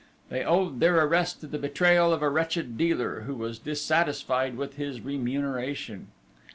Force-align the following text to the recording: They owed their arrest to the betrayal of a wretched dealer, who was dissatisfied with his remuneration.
They 0.29 0.43
owed 0.43 0.79
their 0.79 1.05
arrest 1.05 1.41
to 1.41 1.47
the 1.47 1.59
betrayal 1.59 2.11
of 2.11 2.23
a 2.23 2.29
wretched 2.31 2.75
dealer, 2.75 3.19
who 3.27 3.35
was 3.35 3.59
dissatisfied 3.59 4.57
with 4.57 4.75
his 4.77 4.99
remuneration. 5.01 6.07